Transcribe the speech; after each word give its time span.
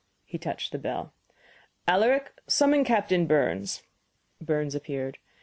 He 0.25 0.39
touched 0.39 0.71
the 0.71 0.79
bell. 0.79 1.13
"Alaric; 1.87 2.33
summon 2.47 2.83
Captain 2.83 3.27
Burns." 3.27 3.83
Burns 4.41 4.73
appeared. 4.73 5.19